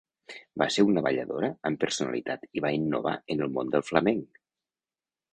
[0.59, 4.41] Va ser una balladora amb personalitat i va innovar en el món del flamenc.